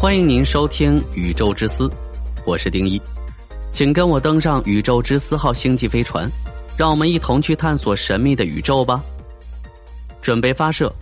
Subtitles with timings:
[0.00, 1.88] 欢迎您收听《宇宙之思》，
[2.46, 3.02] 我是丁一，
[3.72, 6.30] 请跟我登上宇宙之思号星际飞船，
[6.78, 9.02] 让我们一同去探索神秘的宇宙吧。
[10.22, 10.94] 准备发射，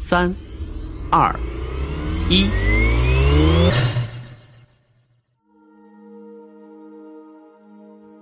[0.00, 0.34] 三、
[1.08, 1.32] 二、
[2.28, 2.48] 一。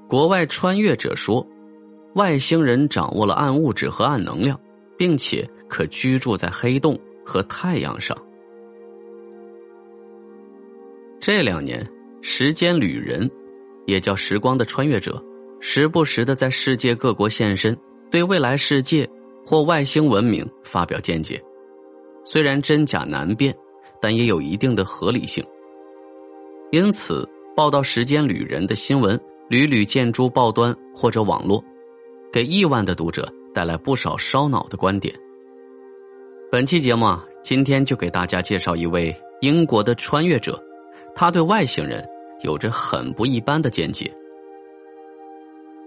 [0.06, 1.44] 国外穿越者说，
[2.14, 4.60] 外星人掌握了暗物质和暗能量，
[4.98, 8.14] 并且可居住在黑洞和太阳上。
[11.22, 11.88] 这两年，
[12.20, 13.30] 时间旅人，
[13.86, 15.22] 也叫时光的穿越者，
[15.60, 17.78] 时不时的在世界各国现身，
[18.10, 19.08] 对未来世界
[19.46, 21.40] 或外星文明发表见解。
[22.24, 23.56] 虽然真假难辨，
[24.00, 25.44] 但也有一定的合理性。
[26.72, 29.16] 因此，报道时间旅人的新闻
[29.48, 31.62] 屡屡见诸报端或者网络，
[32.32, 35.14] 给亿万的读者带来不少烧脑的观点。
[36.50, 40.60] 本期节目啊，今天就给大家介绍一位英国的穿越者。
[41.14, 42.06] 他对外星人
[42.42, 44.12] 有着很不一般的见解。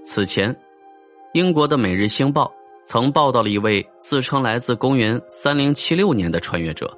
[0.05, 0.55] 此前，
[1.33, 2.45] 英国的《每日星报》
[2.83, 6.91] 曾报道了一位自称来自公元三零七六年的穿越者，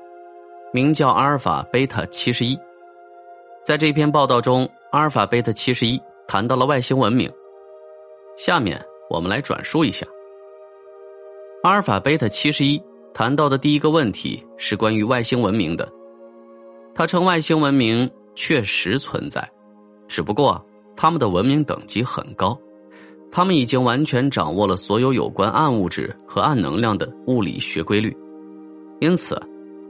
[0.74, 2.58] 名叫阿尔法贝塔七十一。
[3.64, 7.32] 在这篇报道中，阿尔法贝塔七十一谈到了外星文明。
[8.38, 8.80] 下面
[9.10, 10.06] 我们来转述一下。
[11.64, 12.82] 阿尔法贝塔七十一
[13.14, 15.88] 谈到的第一个问题是关于外星文明的。
[16.94, 19.50] 他称外星文明确实存在，
[20.08, 20.64] 只不过
[20.96, 22.56] 他们的文明等级很高，
[23.32, 28.16] 他们已经完全掌握了所有有关暗物质和暗能量的物理学规律，
[29.02, 29.42] 因此，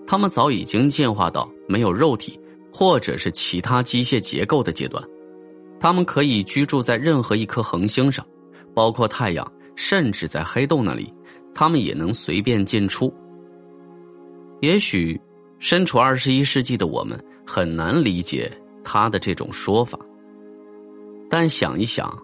[0.08, 2.40] 他们早已经进化到没有肉体
[2.72, 5.04] 或者是其他机械结构的阶段，
[5.78, 8.26] 他们可以居住在任何一颗恒星上，
[8.74, 9.46] 包括太阳，
[9.76, 11.14] 甚至在黑洞那里，
[11.54, 13.14] 他们也能随便进出。
[14.62, 15.20] 也许。
[15.60, 18.52] 身处二十一世纪的我们很难理解
[18.84, 19.98] 他的这种说法，
[21.30, 22.16] 但想一想，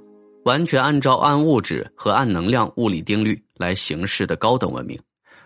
[0.43, 4.99] 完全按照暗物质和暗能量物理定律来行事的高等文明，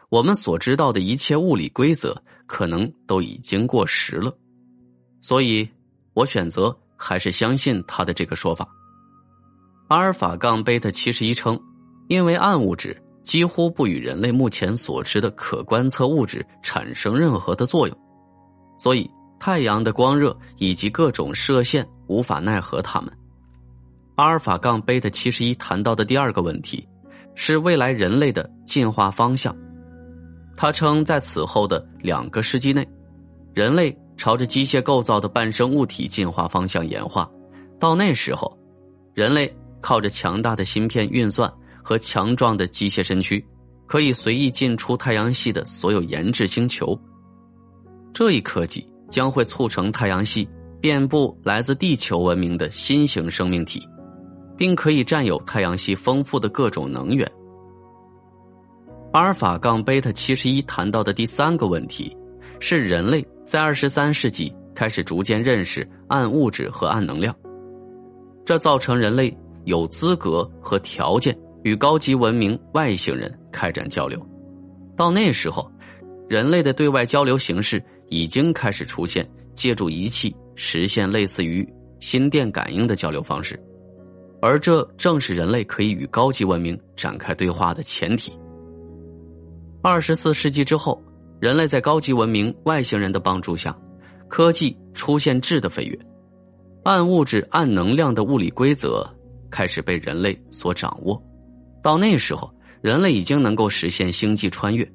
[0.09, 4.35] 我们所知道的一切物理规则可能都已经过时了。
[5.21, 5.69] 所以，
[6.13, 8.67] 我选择还是相信他的这个说法。
[9.89, 11.57] 阿尔法杠贝塔七十一称，
[12.07, 12.99] 因为暗物质。
[13.23, 17.97] 几乎不与人类目前所知的可观测物质产生任何的作用，
[18.77, 19.05] 所以
[19.39, 23.11] 太阳的光热以及各种射线无法奈何他们。
[24.15, 26.87] 阿尔法杠贝塔七十一谈到的第二个问题
[27.35, 29.55] 是未来人类的进化方向。
[30.55, 32.87] 他称，在此后的两个世纪内，
[33.53, 37.29] 人类朝着机械构造的半生物体进化方向演化，
[37.79, 38.57] 到那时候，
[39.13, 41.51] 人类靠着强大的芯片运算。
[41.87, 43.41] 和强壮的机械身躯，
[43.85, 46.99] 可以随意进出太阳系的所有研制星球。
[48.13, 50.47] 这一科技将会促成太阳系
[50.79, 53.81] 遍布来自地球文明的新型生命体，
[54.57, 57.29] 并可以占有太阳系丰富的各种能源。
[59.13, 62.15] 阿尔法杠贝塔七十一谈到的第三个问题
[62.59, 67.35] 是，人类在二十三世纪开始逐渐认识暗物质和暗能量，
[68.45, 69.35] 这造成人类
[69.65, 71.37] 有资格和条件。
[71.63, 74.25] 与高级文明外星人开展交流，
[74.95, 75.69] 到那时候，
[76.29, 81.67] 人类的对外交流形式已经开始出现借助仪器实现类似于
[81.99, 83.59] 心电感应的交流方式，
[84.41, 88.31] 而这正是人类可以与高级文明展开对话的前提。
[89.81, 91.01] 二十四世纪之后，
[91.39, 93.75] 人类在高级文明外星人的帮助下，
[94.27, 95.97] 科技出现质的飞跃，
[96.83, 99.07] 暗物质、暗能量的物理规则
[99.49, 101.21] 开始被人类所掌握。
[101.81, 102.51] 到那时候，
[102.81, 104.87] 人类已经能够实现星际穿越。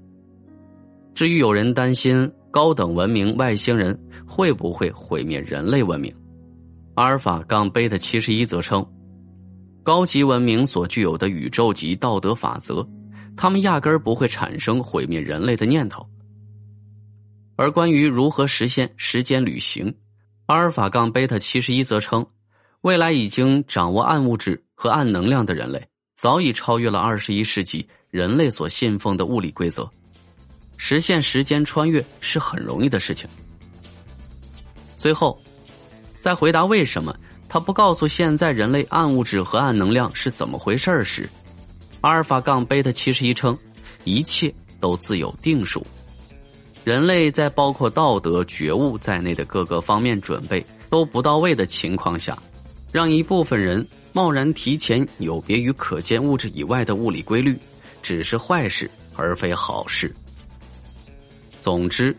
[1.15, 6.15] 至于有人担心高等文明外星人会不会毁灭人类文明，
[6.95, 8.87] 阿尔法杠贝塔七十一则称，
[9.83, 12.87] 高级文明所具有的宇宙级道德法则，
[13.35, 16.07] 他们压根儿不会产生毁灭人类的念头。
[17.57, 19.95] 而关于如何实现时间旅行，
[20.45, 22.27] 阿尔法杠贝塔七十一则称，
[22.83, 25.83] 未来已经掌握暗物质和暗能量的人类。
[26.19, 29.91] 早已超越了二十一世纪人类所信奉的物理规则，
[30.85, 33.31] 实现时间穿越是很容易的事情。
[34.99, 35.41] 最后，
[36.21, 37.17] 在回答为什么
[37.49, 41.31] 他不告诉现在人类暗物质和暗能量是怎么回事时，
[42.01, 43.57] 阿尔法杠贝塔七十一称，
[44.03, 45.87] 一切都自有定数。
[46.83, 52.37] 人类在包括道德觉悟在内的各个方面准备都不到位的情况下，
[52.91, 53.87] 让一部分人。
[54.15, 57.59] 贸然提前有别于可见物质以外的物理规律，
[58.03, 60.15] 只是坏事而非好事。
[61.63, 62.13] 总之，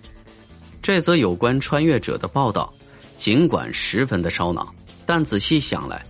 [0.81, 2.74] 这则有关穿越者的报道，
[3.18, 4.74] 尽管十分的烧脑，
[5.06, 6.01] 但仔细想来，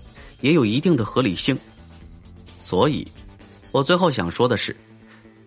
[0.42, 1.58] 也有一定的合理性。
[2.60, 3.08] 所以，
[3.72, 4.76] 我最后想说的是，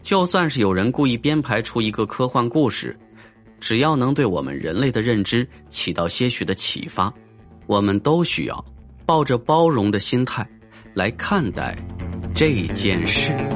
[0.03, 2.99] 就算是有人故意编排出一个科幻故事，
[3.61, 7.15] 只要能对我们人类的认知起到些许的启发，
[7.69, 8.65] 我们都需要
[9.06, 10.44] 抱着包容的心态
[10.93, 11.79] 来看待
[12.35, 13.56] 这件事。